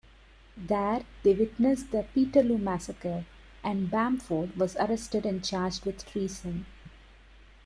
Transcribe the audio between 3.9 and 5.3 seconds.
Bamford was arrested